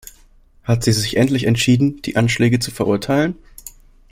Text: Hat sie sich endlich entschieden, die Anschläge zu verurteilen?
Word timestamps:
Hat 0.63 0.83
sie 0.83 0.93
sich 0.93 1.15
endlich 1.15 1.43
entschieden, 1.43 2.01
die 2.01 2.15
Anschläge 2.15 2.57
zu 2.57 2.71
verurteilen? 2.71 3.35